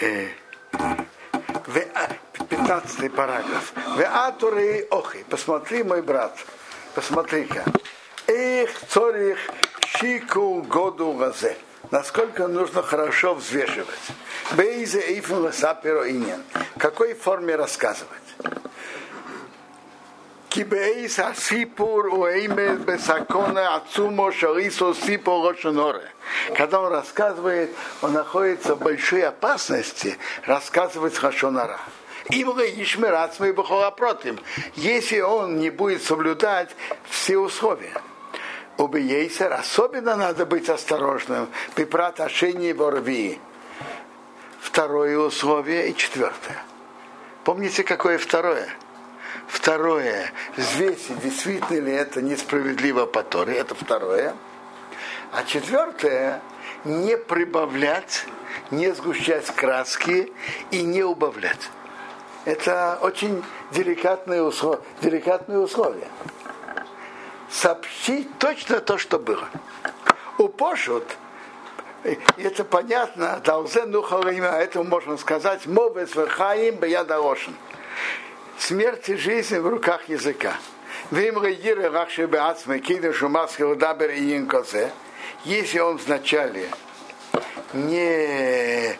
э, 0.00 0.28
15 2.48 3.14
параграф. 3.14 3.72
Веатуры 3.96 4.86
охи. 4.90 5.24
Посмотри, 5.28 5.82
мой 5.82 6.02
брат. 6.02 6.36
Посмотри-ка. 6.94 7.64
Их 8.26 8.70
цорих 8.88 9.38
щику 9.86 10.62
году 10.62 11.12
газе. 11.12 11.56
Насколько 11.90 12.48
нужно 12.48 12.82
хорошо 12.82 13.34
взвешивать. 13.34 13.98
Бейзе 14.56 15.00
эйфен 15.00 15.52
саперо 15.52 16.08
иньян. 16.08 16.42
В 16.74 16.78
какой 16.78 17.14
форме 17.14 17.56
рассказывать? 17.56 18.10
Кибейс 20.56 21.18
асипур 21.18 22.06
уэймес 22.06 22.78
бесакона 22.78 23.76
ацумо 23.76 24.32
шарисо 24.32 24.94
сипо 24.94 25.42
рошеноре. 25.46 26.08
Когда 26.56 26.80
он 26.80 26.90
рассказывает, 26.92 27.70
он 28.00 28.14
находится 28.14 28.74
в 28.74 28.78
большой 28.78 29.24
опасности 29.24 30.16
рассказывать 30.46 31.14
хашонара. 31.18 31.78
Если 34.76 35.20
он 35.20 35.58
не 35.58 35.68
будет 35.68 36.02
соблюдать 36.02 36.70
все 37.04 37.36
условия. 37.36 37.92
У 38.78 38.88
Бейсер 38.88 39.52
особенно 39.52 40.16
надо 40.16 40.46
быть 40.46 40.70
осторожным 40.70 41.50
при 41.74 41.84
протошении 41.84 42.72
ворви. 42.72 43.38
Второе 44.58 45.18
условие 45.18 45.90
и 45.90 45.94
четвертое. 45.94 46.64
Помните, 47.44 47.84
какое 47.84 48.16
второе? 48.16 48.70
Второе, 49.46 50.32
взвесить, 50.56 51.20
действительно 51.20 51.86
ли 51.86 51.92
это 51.92 52.20
несправедливо 52.20 53.06
по 53.06 53.22
Торе, 53.22 53.54
это 53.56 53.74
второе. 53.74 54.34
А 55.32 55.44
четвертое, 55.44 56.40
не 56.84 57.16
прибавлять, 57.16 58.26
не 58.70 58.92
сгущать 58.92 59.46
краски 59.54 60.32
и 60.70 60.82
не 60.82 61.02
убавлять. 61.02 61.70
Это 62.44 62.98
очень 63.02 63.42
деликатные 63.72 64.42
условия. 64.42 64.82
Деликатные 65.00 65.58
условия. 65.58 66.08
Сообщить 67.50 68.38
точно 68.38 68.80
то, 68.80 68.98
что 68.98 69.18
было. 69.18 69.48
У 70.38 70.48
Пошут, 70.48 71.04
и 72.04 72.18
это 72.42 72.64
понятно, 72.64 73.40
Далзену 73.44 74.02
Халима, 74.02 74.46
это 74.46 74.82
можно 74.82 75.16
сказать, 75.16 75.66
Мовес 75.66 76.14
Вахаим 76.14 76.76
Биядаошин. 76.76 77.54
Смерть 78.58 79.08
и 79.10 79.16
жизнь 79.16 79.58
в 79.58 79.68
руках 79.68 80.08
языка. 80.08 80.54
Если 85.44 85.78
он 85.78 85.96
вначале 85.98 86.68
не 87.74 88.98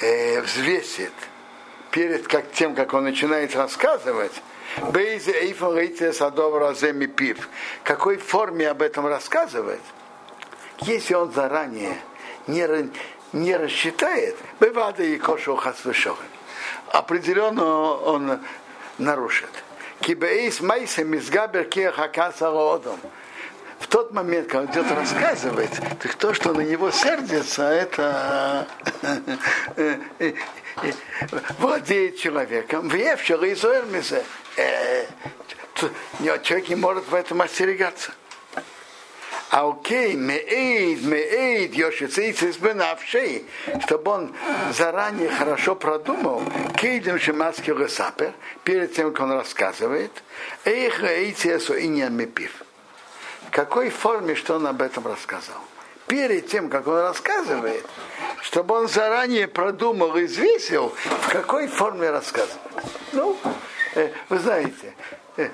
э, 0.00 0.40
взвесит 0.40 1.12
перед 1.90 2.28
как, 2.28 2.52
тем, 2.52 2.74
как 2.74 2.94
он 2.94 3.04
начинает 3.04 3.54
рассказывать, 3.56 4.32
какой 7.84 8.16
форме 8.16 8.68
об 8.68 8.82
этом 8.82 9.06
рассказывать, 9.06 9.82
если 10.80 11.14
он 11.14 11.32
заранее 11.32 11.98
не, 12.46 12.66
не 13.32 13.56
рассчитает, 13.56 14.36
определенно 16.92 17.64
он 17.64 18.40
нарушит. 19.04 19.50
Кибеис 20.00 20.60
майсем 20.60 21.14
из 21.14 21.30
габер 21.30 21.64
одом. 22.74 22.98
В 23.78 23.86
тот 23.88 24.12
момент, 24.12 24.48
когда 24.48 24.60
он 24.60 24.66
идет 24.70 24.92
рассказывать, 24.92 25.72
так 26.00 26.14
то, 26.14 26.32
что 26.34 26.52
на 26.54 26.60
него 26.60 26.90
сердится, 26.90 27.64
это 27.64 28.66
владеет 31.58 32.16
человеком. 32.16 32.88
Вевшер 32.88 33.44
и 33.44 33.54
Зоэрмизе. 33.54 34.24
Человек 36.42 36.68
не 36.68 36.76
может 36.76 37.08
в 37.08 37.14
этом 37.14 37.42
остерегаться. 37.42 38.12
А 39.52 39.68
окей, 39.68 40.14
меэйд, 40.14 41.04
меэйд, 41.04 41.74
йошицейцис 41.74 42.56
бенавшей, 42.56 43.44
чтобы 43.84 44.10
он 44.10 44.34
заранее 44.72 45.28
хорошо 45.28 45.74
продумал, 45.74 46.42
кейдем 46.78 47.18
шимаски 47.18 47.68
ресапер, 47.68 48.32
перед 48.64 48.94
тем, 48.94 49.12
как 49.12 49.24
он 49.24 49.32
рассказывает, 49.32 50.10
эйх 50.64 51.04
эйцесу 51.04 51.78
иньян 51.78 52.16
мепив. 52.16 52.64
В 53.48 53.50
какой 53.50 53.90
форме, 53.90 54.36
что 54.36 54.54
он 54.54 54.66
об 54.66 54.80
этом 54.80 55.06
рассказал? 55.06 55.60
Перед 56.06 56.46
тем, 56.46 56.70
как 56.70 56.86
он 56.86 57.00
рассказывает, 57.00 57.84
чтобы 58.40 58.74
он 58.74 58.88
заранее 58.88 59.48
продумал 59.48 60.16
и 60.16 60.24
взвесил, 60.24 60.94
в 61.04 61.28
какой 61.28 61.68
форме 61.68 62.08
рассказывать. 62.08 62.56
Ну, 63.12 63.36
э, 63.96 64.12
вы 64.30 64.38
знаете, 64.38 64.94
э, 65.36 65.50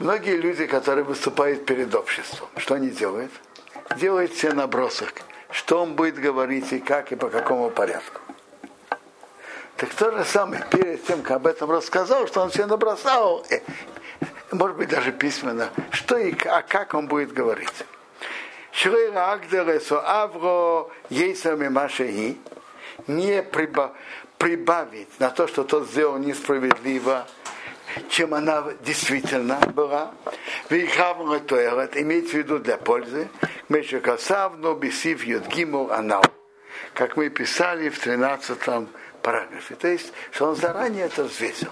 Многие 0.00 0.36
люди, 0.36 0.66
которые 0.66 1.04
выступают 1.04 1.66
перед 1.66 1.94
обществом, 1.94 2.48
что 2.56 2.74
они 2.74 2.88
делают? 2.88 3.30
Делают 3.96 4.32
все 4.32 4.54
набросок, 4.54 5.12
что 5.50 5.82
он 5.82 5.94
будет 5.94 6.14
говорить 6.14 6.72
и 6.72 6.78
как, 6.78 7.12
и 7.12 7.16
по 7.16 7.28
какому 7.28 7.70
порядку. 7.70 8.22
Так 9.76 9.90
то 9.90 10.10
же 10.10 10.24
самое, 10.24 10.64
перед 10.70 11.04
тем, 11.04 11.20
как 11.20 11.36
об 11.36 11.46
этом 11.46 11.70
рассказал, 11.70 12.26
что 12.26 12.40
он 12.40 12.48
все 12.48 12.64
набросал, 12.64 13.44
э, 13.50 13.60
может 14.52 14.78
быть, 14.78 14.88
даже 14.88 15.12
письменно, 15.12 15.68
что 15.90 16.16
и 16.16 16.34
а 16.46 16.62
как 16.62 16.94
он 16.94 17.06
будет 17.06 17.34
говорить. 17.34 17.84
Шрейра 18.72 19.32
Агдересо 19.32 20.00
Авро 20.00 20.90
не 23.06 23.42
прибавить 24.38 25.20
на 25.20 25.28
то, 25.28 25.46
что 25.46 25.62
тот 25.64 25.88
сделал 25.88 26.16
несправедливо, 26.16 27.26
чем 28.08 28.34
она 28.34 28.64
действительно 28.84 29.56
была. 29.74 30.12
Вихавна 30.68 31.40
Тоэрет 31.40 31.96
имеется 31.96 32.32
в 32.32 32.38
виду 32.38 32.58
для 32.58 32.76
пользы. 32.76 33.28
Мешекасавну 33.68 34.74
бисив 34.74 35.24
Йодгиму 35.24 35.90
Анау. 35.90 36.24
Как 36.94 37.16
мы 37.16 37.30
писали 37.30 37.88
в 37.88 37.98
13 37.98 38.58
параграфе. 39.22 39.74
То 39.74 39.88
есть, 39.88 40.12
что 40.32 40.48
он 40.48 40.56
заранее 40.56 41.06
это 41.06 41.24
взвесил. 41.24 41.70